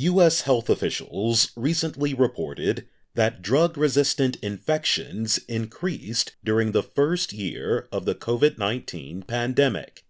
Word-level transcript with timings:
U.S. 0.00 0.42
health 0.42 0.70
officials 0.70 1.52
recently 1.56 2.14
reported 2.14 2.88
that 3.16 3.42
drug 3.42 3.76
resistant 3.76 4.36
infections 4.36 5.36
increased 5.46 6.36
during 6.42 6.72
the 6.72 6.82
first 6.82 7.34
year 7.34 7.86
of 7.92 8.06
the 8.06 8.14
COVID 8.14 8.56
19 8.56 9.24
pandemic. 9.24 10.06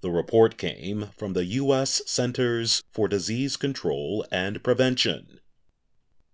The 0.00 0.10
report 0.10 0.58
came 0.58 1.10
from 1.16 1.34
the 1.34 1.44
U.S. 1.44 2.02
Centers 2.06 2.82
for 2.90 3.06
Disease 3.06 3.56
Control 3.56 4.26
and 4.32 4.64
Prevention. 4.64 5.38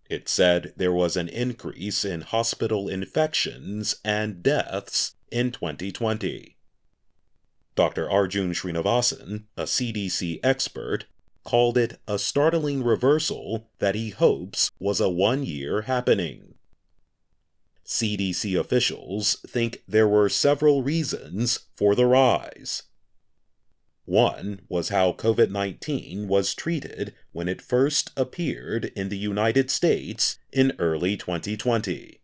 It 0.08 0.26
said 0.26 0.72
there 0.78 0.94
was 0.94 1.18
an 1.18 1.28
increase 1.28 2.02
in 2.02 2.22
hospital 2.22 2.88
infections 2.88 3.96
and 4.02 4.42
deaths 4.42 5.16
in 5.30 5.50
2020. 5.50 6.56
Dr. 7.74 8.10
Arjun 8.10 8.52
Srinivasan, 8.52 9.44
a 9.58 9.64
CDC 9.64 10.40
expert, 10.42 11.04
called 11.44 11.78
it 11.78 12.00
a 12.06 12.18
startling 12.18 12.82
reversal 12.82 13.68
that 13.78 13.94
he 13.94 14.10
hopes 14.10 14.70
was 14.78 15.00
a 15.00 15.08
one 15.08 15.42
year 15.42 15.82
happening. 15.82 16.54
CDC 17.84 18.58
officials 18.58 19.36
think 19.46 19.82
there 19.88 20.06
were 20.06 20.28
several 20.28 20.82
reasons 20.82 21.60
for 21.74 21.94
the 21.94 22.06
rise. 22.06 22.84
One 24.04 24.62
was 24.68 24.88
how 24.88 25.12
COVID 25.12 25.50
19 25.50 26.28
was 26.28 26.54
treated 26.54 27.14
when 27.32 27.48
it 27.48 27.62
first 27.62 28.10
appeared 28.16 28.86
in 28.96 29.08
the 29.08 29.18
United 29.18 29.70
States 29.70 30.38
in 30.52 30.72
early 30.78 31.16
2020. 31.16 32.20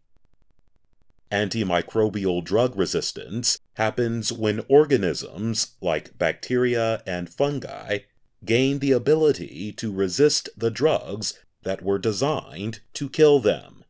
Antimicrobial 1.31 2.45
drug 2.45 2.77
resistance 2.77 3.59
happens 3.75 4.33
when 4.33 4.65
organisms, 4.69 5.75
like 5.81 6.17
bacteria 6.17 7.03
and 7.07 7.29
fungi, 7.29 7.99
gain 8.47 8.79
the 8.79 8.93
ability 8.93 9.73
to 9.73 9.93
resist 9.93 10.49
the 10.57 10.71
drugs 10.71 11.35
that 11.63 11.83
were 11.83 11.99
designed 11.99 12.81
to 12.95 13.09
kill 13.09 13.41
them. 13.41 13.85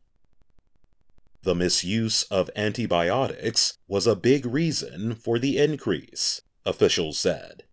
The 1.43 1.55
misuse 1.55 2.23
of 2.23 2.49
antibiotics 2.55 3.77
was 3.87 4.07
a 4.07 4.15
big 4.15 4.45
reason 4.45 5.15
for 5.15 5.39
the 5.39 5.57
increase, 5.57 6.41
officials 6.65 7.17
said. 7.17 7.63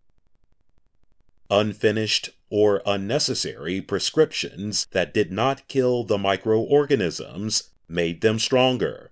Unfinished 1.51 2.31
or 2.51 2.83
unnecessary 2.87 3.81
prescriptions 3.81 4.87
that 4.93 5.13
did 5.13 5.33
not 5.33 5.67
kill 5.67 6.05
the 6.05 6.19
microorganisms 6.19 7.71
made 7.89 8.21
them 8.21 8.39
stronger. 8.39 9.11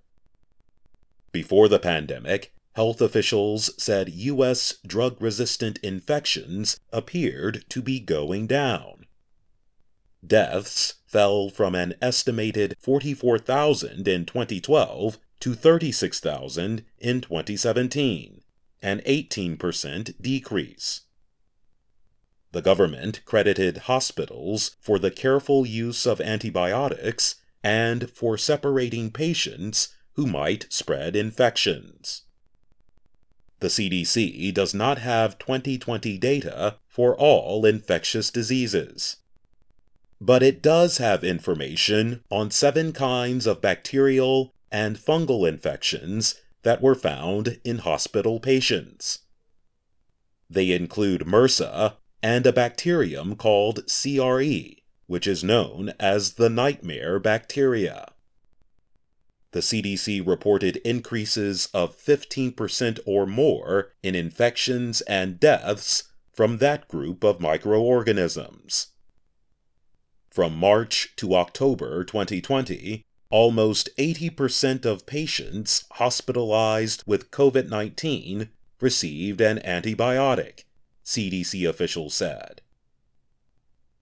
Before 1.33 1.69
the 1.69 1.79
pandemic, 1.79 2.53
health 2.73 3.01
officials 3.01 3.71
said 3.77 4.09
U.S. 4.09 4.75
drug 4.87 5.21
resistant 5.21 5.79
infections 5.79 6.79
appeared 6.93 7.65
to 7.69 7.83
be 7.83 8.01
going 8.01 8.47
down. 8.47 9.07
Deaths 10.27 10.95
fell 11.07 11.51
from 11.51 11.75
an 11.75 11.95
estimated 12.01 12.75
44,000 12.79 14.07
in 14.07 14.25
2012 14.25 15.19
to 15.41 15.55
36,000 15.55 16.85
in 16.99 17.21
2017, 17.21 18.43
an 18.81 19.01
18% 19.01 20.23
decrease. 20.23 21.01
The 22.53 22.63
government 22.63 23.23
credited 23.25 23.79
hospitals 23.79 24.77
for 24.79 24.99
the 24.99 25.11
careful 25.11 25.67
use 25.67 26.07
of 26.07 26.21
antibiotics 26.21 27.37
and 27.65 28.11
for 28.11 28.39
separating 28.39 29.11
patients 29.11 29.89
who 30.13 30.27
might 30.27 30.67
spread 30.71 31.17
infections. 31.17 32.23
The 33.63 33.69
CDC 33.69 34.53
does 34.53 34.75
not 34.75 34.99
have 34.99 35.39
2020 35.39 36.19
data 36.19 36.79
for 36.89 37.17
all 37.17 37.65
infectious 37.65 38.29
diseases. 38.29 39.19
But 40.21 40.43
it 40.43 40.61
does 40.61 40.99
have 40.99 41.23
information 41.23 42.25
on 42.29 42.51
seven 42.51 42.93
kinds 42.93 43.47
of 43.47 43.61
bacterial 43.61 44.53
and 44.73 44.99
fungal 44.99 45.49
infections 45.49 46.35
that 46.65 46.83
were 46.83 46.97
found 46.97 47.61
in 47.63 47.79
hospital 47.79 48.41
patients. 48.41 49.21
They 50.51 50.73
include 50.73 51.21
MRSA 51.21 51.95
and 52.21 52.45
a 52.45 52.53
bacterium 52.53 53.37
called 53.37 53.87
CRE, 53.87 54.83
which 55.07 55.29
is 55.29 55.45
known 55.45 55.93
as 56.01 56.33
the 56.33 56.51
nightmare 56.51 57.21
bacteria 57.21 58.12
the 59.53 59.61
CDC 59.61 60.27
reported 60.27 60.77
increases 60.79 61.69
of 61.73 61.97
15% 61.97 62.99
or 63.07 63.27
more 63.27 63.93
in 64.03 64.15
infections 64.15 65.03
and 65.03 65.39
deaths 65.39 66.05
from 66.33 66.59
that 66.59 66.89
group 66.89 67.23
of 67.23 67.41
microorganisms. 67.41 68.89
From 70.31 70.57
March 70.57 71.13
to 71.17 71.35
October 71.35 72.03
2020, 72.05 73.05
almost 73.29 73.91
80% 73.99 74.87
of 74.87 75.07
patients 75.07 75.85
hospitalized 75.93 77.05
with 77.07 77.31
COVID 77.31 77.69
19 77.69 78.49
received 78.81 79.41
an 79.43 79.59
antibiotic, 79.59 80.65
CDC 81.05 81.69
officials 81.69 82.15
said. 82.15 82.63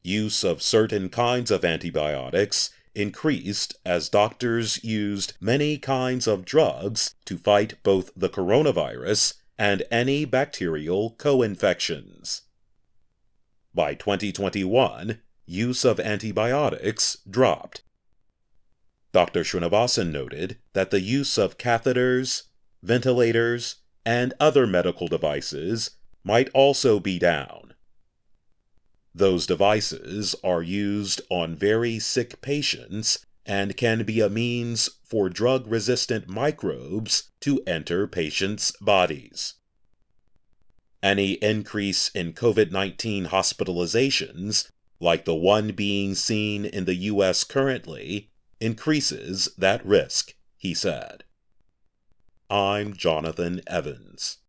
Use 0.03 0.44
of 0.44 0.62
certain 0.62 1.09
kinds 1.09 1.50
of 1.50 1.65
antibiotics 1.65 2.71
increased 2.95 3.77
as 3.84 4.09
doctors 4.09 4.83
used 4.83 5.34
many 5.41 5.78
kinds 5.78 6.27
of 6.27 6.45
drugs 6.45 7.15
to 7.25 7.39
fight 7.39 7.83
both 7.83 8.11
the 8.17 8.28
coronavirus 8.28 9.34
and 9.59 9.83
any 9.91 10.25
bacterial 10.25 11.11
co 11.19 11.43
infections. 11.43 12.43
By 13.75 13.95
2021, 13.95 15.21
use 15.47 15.84
of 15.84 16.01
antibiotics 16.01 17.19
dropped. 17.28 17.83
Dr. 19.12 19.43
Srinivasan 19.43 20.11
noted 20.11 20.57
that 20.72 20.91
the 20.91 21.01
use 21.01 21.37
of 21.37 21.59
catheters, 21.59 22.45
ventilators, 22.83 23.77
and 24.07 24.33
other 24.41 24.67
medical 24.67 25.09
devices 25.09 25.91
might 26.25 26.49
also 26.55 26.99
be 26.99 27.19
down. 27.19 27.59
Those 29.15 29.47
devices 29.47 30.34
are 30.44 30.62
used 30.62 31.21
on 31.31 31.56
very 31.56 31.98
sick 31.98 32.41
patients 32.41 33.25
and 33.44 33.76
can 33.76 34.04
be 34.04 34.21
a 34.21 34.28
means 34.31 34.88
for 35.03 35.28
drug 35.28 35.66
resistant 35.66 36.28
microbes 36.28 37.31
to 37.41 37.60
enter 37.66 38.06
patients' 38.06 38.72
bodies. 38.81 39.54
Any 41.03 41.32
increase 41.32 42.10
in 42.10 42.34
COVID 42.34 42.71
19 42.71 43.26
hospitalizations, 43.26 44.71
like 45.00 45.25
the 45.25 45.34
one 45.34 45.72
being 45.72 46.15
seen 46.15 46.65
in 46.65 46.84
the 46.84 46.94
U.S. 46.94 47.42
currently, 47.42 48.31
increases 48.60 49.48
that 49.56 49.84
risk, 49.84 50.34
he 50.56 50.75
said. 50.75 51.25
I'm 52.50 52.92
Jonathan 52.92 53.62
Evans. 53.66 54.38